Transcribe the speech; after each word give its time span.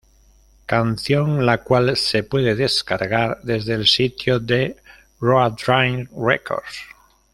Canción 0.65 1.45
la 1.45 1.59
cual 1.59 1.95
se 1.95 2.23
puede 2.23 2.55
descargar 2.55 3.37
desde 3.43 3.75
el 3.75 3.85
sitio 3.85 4.39
de 4.39 4.77
Roadrunner 5.19 6.09
Records. 6.17 6.77